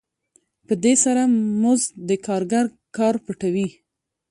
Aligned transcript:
په 0.67 0.73
دې 0.83 0.93
سره 1.03 1.21
مزد 1.61 1.89
د 2.09 2.11
کارګر 2.25 2.65
کار 2.97 3.15
پټوي 3.25 3.67